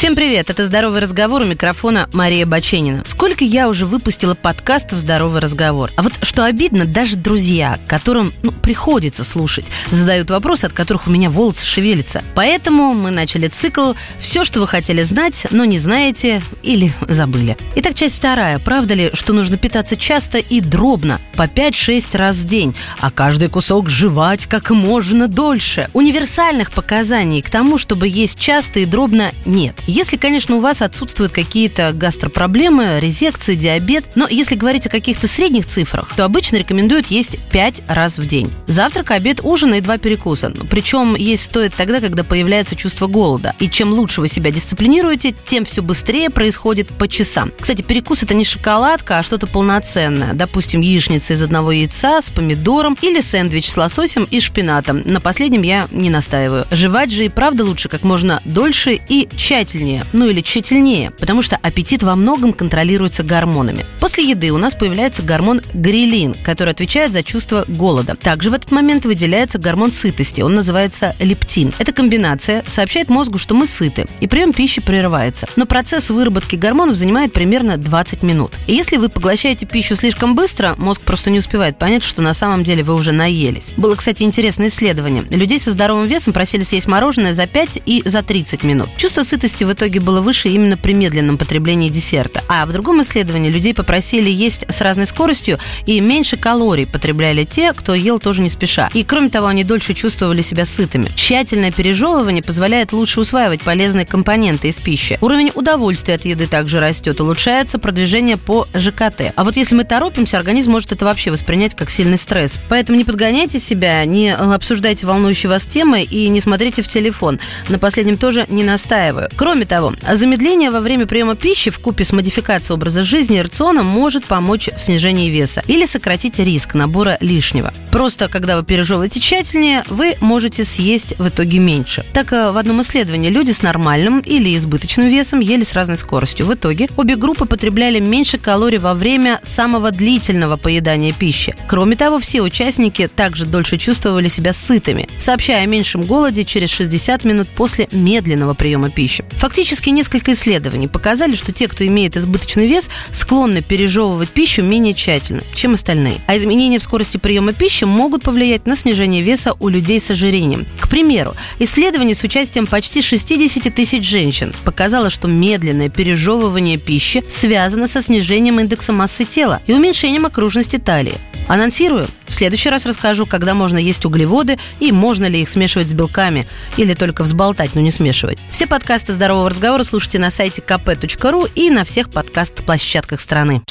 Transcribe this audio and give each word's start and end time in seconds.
Всем 0.00 0.14
привет, 0.14 0.48
это 0.48 0.64
«Здоровый 0.64 1.02
разговор» 1.02 1.42
у 1.42 1.44
микрофона 1.44 2.08
Мария 2.14 2.46
Баченина. 2.46 3.02
Сколько 3.04 3.44
я 3.44 3.68
уже 3.68 3.84
выпустила 3.84 4.34
подкастов 4.34 4.98
«Здоровый 4.98 5.42
разговор». 5.42 5.90
А 5.94 6.02
вот 6.02 6.14
что 6.22 6.46
обидно, 6.46 6.86
даже 6.86 7.18
друзья, 7.18 7.78
которым 7.86 8.32
ну, 8.42 8.50
приходится 8.50 9.24
слушать, 9.24 9.66
задают 9.90 10.30
вопросы, 10.30 10.64
от 10.64 10.72
которых 10.72 11.06
у 11.06 11.10
меня 11.10 11.28
волосы 11.28 11.66
шевелятся. 11.66 12.24
Поэтому 12.34 12.94
мы 12.94 13.10
начали 13.10 13.48
цикл 13.48 13.92
«Все, 14.18 14.44
что 14.44 14.60
вы 14.60 14.68
хотели 14.68 15.02
знать, 15.02 15.46
но 15.50 15.66
не 15.66 15.78
знаете 15.78 16.40
или 16.62 16.94
забыли». 17.06 17.58
Итак, 17.74 17.94
часть 17.94 18.16
вторая. 18.16 18.58
Правда 18.58 18.94
ли, 18.94 19.10
что 19.12 19.34
нужно 19.34 19.58
питаться 19.58 19.98
часто 19.98 20.38
и 20.38 20.62
дробно, 20.62 21.20
по 21.36 21.42
5-6 21.42 22.16
раз 22.16 22.36
в 22.36 22.46
день, 22.46 22.74
а 23.00 23.10
каждый 23.10 23.50
кусок 23.50 23.90
жевать 23.90 24.46
как 24.46 24.70
можно 24.70 25.28
дольше? 25.28 25.90
Универсальных 25.92 26.72
показаний 26.72 27.42
к 27.42 27.50
тому, 27.50 27.76
чтобы 27.76 28.08
есть 28.08 28.40
часто 28.40 28.80
и 28.80 28.86
дробно, 28.86 29.32
нет. 29.44 29.76
Если, 29.90 30.16
конечно, 30.16 30.54
у 30.54 30.60
вас 30.60 30.82
отсутствуют 30.82 31.32
какие-то 31.32 31.92
гастропроблемы, 31.92 33.00
резекции, 33.00 33.56
диабет, 33.56 34.04
но 34.14 34.28
если 34.28 34.54
говорить 34.54 34.86
о 34.86 34.88
каких-то 34.88 35.26
средних 35.26 35.66
цифрах, 35.66 36.14
то 36.14 36.24
обычно 36.24 36.58
рекомендуют 36.58 37.08
есть 37.08 37.36
5 37.50 37.82
раз 37.88 38.18
в 38.18 38.26
день. 38.28 38.52
Завтрак, 38.68 39.10
обед, 39.10 39.40
ужин 39.42 39.74
и 39.74 39.80
два 39.80 39.98
перекуса. 39.98 40.52
Причем 40.70 41.16
есть 41.16 41.42
стоит 41.42 41.74
тогда, 41.74 41.98
когда 41.98 42.22
появляется 42.22 42.76
чувство 42.76 43.08
голода. 43.08 43.56
И 43.58 43.68
чем 43.68 43.92
лучше 43.92 44.20
вы 44.20 44.28
себя 44.28 44.52
дисциплинируете, 44.52 45.34
тем 45.44 45.64
все 45.64 45.82
быстрее 45.82 46.30
происходит 46.30 46.86
по 46.86 47.08
часам. 47.08 47.50
Кстати, 47.58 47.82
перекус 47.82 48.22
это 48.22 48.34
не 48.34 48.44
шоколадка, 48.44 49.18
а 49.18 49.22
что-то 49.24 49.48
полноценное. 49.48 50.34
Допустим, 50.34 50.82
яичница 50.82 51.32
из 51.34 51.42
одного 51.42 51.72
яйца 51.72 52.22
с 52.22 52.30
помидором 52.30 52.96
или 53.02 53.20
сэндвич 53.20 53.68
с 53.68 53.76
лососем 53.76 54.28
и 54.30 54.38
шпинатом. 54.38 55.02
На 55.04 55.20
последнем 55.20 55.62
я 55.62 55.88
не 55.90 56.10
настаиваю. 56.10 56.64
Жевать 56.70 57.10
же 57.10 57.24
и 57.24 57.28
правда 57.28 57.64
лучше 57.64 57.88
как 57.88 58.04
можно 58.04 58.40
дольше 58.44 59.00
и 59.08 59.28
тщательнее 59.36 59.79
тщательнее, 59.80 60.04
ну 60.12 60.28
или 60.28 60.40
тщательнее, 60.40 61.10
потому 61.10 61.42
что 61.42 61.58
аппетит 61.62 62.02
во 62.02 62.14
многом 62.16 62.52
контролируется 62.52 63.22
гормонами. 63.22 63.86
После 63.98 64.28
еды 64.28 64.50
у 64.50 64.58
нас 64.58 64.74
появляется 64.74 65.22
гормон 65.22 65.60
грилин, 65.72 66.34
который 66.34 66.70
отвечает 66.70 67.12
за 67.12 67.22
чувство 67.22 67.64
голода. 67.68 68.14
Также 68.16 68.50
в 68.50 68.54
этот 68.54 68.70
момент 68.70 69.04
выделяется 69.04 69.58
гормон 69.58 69.92
сытости, 69.92 70.42
он 70.42 70.54
называется 70.54 71.14
лептин. 71.18 71.72
Эта 71.78 71.92
комбинация 71.92 72.62
сообщает 72.66 73.08
мозгу, 73.08 73.38
что 73.38 73.54
мы 73.54 73.66
сыты, 73.66 74.06
и 74.20 74.26
прием 74.26 74.52
пищи 74.52 74.80
прерывается. 74.80 75.46
Но 75.56 75.66
процесс 75.66 76.10
выработки 76.10 76.56
гормонов 76.56 76.96
занимает 76.96 77.32
примерно 77.32 77.76
20 77.76 78.22
минут. 78.22 78.52
И 78.66 78.74
если 78.74 78.96
вы 78.96 79.08
поглощаете 79.08 79.66
пищу 79.66 79.96
слишком 79.96 80.34
быстро, 80.34 80.74
мозг 80.76 81.02
просто 81.02 81.30
не 81.30 81.38
успевает 81.38 81.78
понять, 81.78 82.02
что 82.02 82.22
на 82.22 82.34
самом 82.34 82.64
деле 82.64 82.82
вы 82.82 82.94
уже 82.94 83.12
наелись. 83.12 83.72
Было, 83.76 83.94
кстати, 83.94 84.22
интересное 84.22 84.68
исследование. 84.68 85.24
Людей 85.30 85.58
со 85.58 85.70
здоровым 85.70 86.06
весом 86.06 86.32
просили 86.32 86.62
съесть 86.62 86.86
мороженое 86.86 87.32
за 87.32 87.46
5 87.46 87.82
и 87.86 88.02
за 88.04 88.22
30 88.22 88.62
минут. 88.64 88.88
Чувство 88.96 89.22
сытости 89.22 89.64
в 89.70 89.72
итоге 89.72 90.00
было 90.00 90.20
выше 90.20 90.48
именно 90.48 90.76
при 90.76 90.94
медленном 90.94 91.38
потреблении 91.38 91.90
десерта. 91.90 92.42
А 92.48 92.66
в 92.66 92.72
другом 92.72 93.02
исследовании 93.02 93.50
людей 93.50 93.72
попросили 93.72 94.28
есть 94.28 94.64
с 94.68 94.80
разной 94.80 95.06
скоростью 95.06 95.58
и 95.86 96.00
меньше 96.00 96.36
калорий 96.36 96.86
потребляли 96.86 97.44
те, 97.44 97.72
кто 97.72 97.94
ел 97.94 98.18
тоже 98.18 98.42
не 98.42 98.48
спеша. 98.48 98.90
И 98.94 99.04
кроме 99.04 99.28
того, 99.28 99.46
они 99.46 99.62
дольше 99.62 99.94
чувствовали 99.94 100.42
себя 100.42 100.64
сытыми. 100.64 101.08
Тщательное 101.14 101.70
пережевывание 101.70 102.42
позволяет 102.42 102.92
лучше 102.92 103.20
усваивать 103.20 103.62
полезные 103.62 104.06
компоненты 104.06 104.68
из 104.68 104.78
пищи. 104.78 105.18
Уровень 105.20 105.52
удовольствия 105.54 106.14
от 106.14 106.24
еды 106.24 106.48
также 106.48 106.80
растет, 106.80 107.20
улучшается 107.20 107.78
продвижение 107.78 108.38
по 108.38 108.66
ЖКТ. 108.74 109.32
А 109.36 109.44
вот 109.44 109.56
если 109.56 109.76
мы 109.76 109.84
торопимся, 109.84 110.36
организм 110.36 110.72
может 110.72 110.90
это 110.90 111.04
вообще 111.04 111.30
воспринять 111.30 111.76
как 111.76 111.90
сильный 111.90 112.18
стресс. 112.18 112.58
Поэтому 112.68 112.98
не 112.98 113.04
подгоняйте 113.04 113.60
себя, 113.60 114.04
не 114.04 114.34
обсуждайте 114.34 115.06
волнующие 115.06 115.48
вас 115.48 115.64
темы 115.64 116.02
и 116.02 116.26
не 116.28 116.40
смотрите 116.40 116.82
в 116.82 116.88
телефон. 116.88 117.38
На 117.68 117.78
последнем 117.78 118.16
тоже 118.16 118.46
не 118.48 118.64
настаиваю. 118.64 119.28
Кроме 119.36 119.59
Кроме 119.60 119.68
того, 119.68 119.92
замедление 120.14 120.70
во 120.70 120.80
время 120.80 121.04
приема 121.04 121.36
пищи 121.36 121.70
в 121.70 121.80
купе 121.80 122.02
с 122.06 122.12
модификацией 122.12 122.76
образа 122.76 123.02
жизни 123.02 123.36
и 123.36 123.42
рациона 123.42 123.82
может 123.82 124.24
помочь 124.24 124.70
в 124.74 124.80
снижении 124.80 125.28
веса 125.28 125.62
или 125.66 125.84
сократить 125.84 126.38
риск 126.38 126.72
набора 126.72 127.18
лишнего. 127.20 127.74
Просто, 127.90 128.28
когда 128.28 128.56
вы 128.56 128.64
пережевываете 128.64 129.20
тщательнее, 129.20 129.84
вы 129.88 130.16
можете 130.20 130.64
съесть 130.64 131.18
в 131.18 131.28
итоге 131.28 131.58
меньше. 131.58 132.06
Так, 132.14 132.32
э, 132.32 132.52
в 132.52 132.56
одном 132.56 132.80
исследовании 132.80 133.28
люди 133.28 133.50
с 133.50 133.60
нормальным 133.60 134.20
или 134.20 134.56
избыточным 134.56 135.08
весом 135.08 135.40
ели 135.40 135.62
с 135.62 135.74
разной 135.74 135.98
скоростью. 135.98 136.46
В 136.46 136.54
итоге 136.54 136.88
обе 136.96 137.16
группы 137.16 137.44
потребляли 137.44 138.00
меньше 138.00 138.38
калорий 138.38 138.78
во 138.78 138.94
время 138.94 139.40
самого 139.42 139.90
длительного 139.90 140.56
поедания 140.56 141.12
пищи. 141.12 141.54
Кроме 141.68 141.96
того, 141.96 142.18
все 142.18 142.40
участники 142.40 143.08
также 143.08 143.44
дольше 143.44 143.76
чувствовали 143.76 144.28
себя 144.28 144.54
сытыми, 144.54 145.06
сообщая 145.18 145.64
о 145.64 145.66
меньшем 145.66 146.04
голоде 146.04 146.44
через 146.44 146.70
60 146.70 147.24
минут 147.24 147.48
после 147.48 147.88
медленного 147.92 148.54
приема 148.54 148.88
пищи. 148.88 149.24
Фактически 149.50 149.90
несколько 149.90 150.34
исследований 150.34 150.86
показали, 150.86 151.34
что 151.34 151.50
те, 151.50 151.66
кто 151.66 151.84
имеет 151.84 152.16
избыточный 152.16 152.68
вес, 152.68 152.88
склонны 153.10 153.62
пережевывать 153.62 154.28
пищу 154.28 154.62
менее 154.62 154.94
тщательно, 154.94 155.42
чем 155.56 155.74
остальные. 155.74 156.20
А 156.28 156.36
изменения 156.36 156.78
в 156.78 156.84
скорости 156.84 157.16
приема 157.16 157.52
пищи 157.52 157.82
могут 157.82 158.22
повлиять 158.22 158.68
на 158.68 158.76
снижение 158.76 159.22
веса 159.22 159.56
у 159.58 159.66
людей 159.66 159.98
с 159.98 160.08
ожирением. 160.08 160.66
К 160.78 160.88
примеру, 160.88 161.34
исследование 161.58 162.14
с 162.14 162.22
участием 162.22 162.68
почти 162.68 163.02
60 163.02 163.74
тысяч 163.74 164.08
женщин 164.08 164.54
показало, 164.64 165.10
что 165.10 165.26
медленное 165.26 165.88
пережевывание 165.88 166.78
пищи 166.78 167.24
связано 167.28 167.88
со 167.88 168.02
снижением 168.02 168.60
индекса 168.60 168.92
массы 168.92 169.24
тела 169.24 169.60
и 169.66 169.72
уменьшением 169.72 170.26
окружности 170.26 170.76
талии. 170.76 171.14
Анонсирую. 171.50 172.06
В 172.28 172.34
следующий 172.34 172.70
раз 172.70 172.86
расскажу, 172.86 173.26
когда 173.26 173.54
можно 173.54 173.76
есть 173.76 174.04
углеводы 174.04 174.56
и 174.78 174.92
можно 174.92 175.26
ли 175.26 175.42
их 175.42 175.48
смешивать 175.48 175.88
с 175.88 175.92
белками 175.92 176.46
или 176.76 176.94
только 176.94 177.24
взболтать, 177.24 177.74
но 177.74 177.80
не 177.80 177.90
смешивать. 177.90 178.38
Все 178.52 178.68
подкасты 178.68 179.14
«Здорового 179.14 179.50
разговора» 179.50 179.82
слушайте 179.82 180.20
на 180.20 180.30
сайте 180.30 180.62
kp.ru 180.64 181.50
и 181.56 181.70
на 181.70 181.84
всех 181.84 182.08
подкаст-площадках 182.10 183.18
страны. 183.18 183.62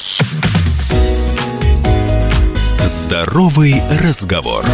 «Здоровый 2.85 3.81
разговор». 4.01 4.65